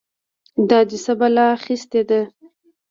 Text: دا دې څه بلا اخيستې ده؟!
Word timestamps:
دا 0.69 0.79
دې 0.89 0.97
څه 1.03 1.13
بلا 1.19 1.45
اخيستې 1.57 2.01
ده؟! 2.09 2.21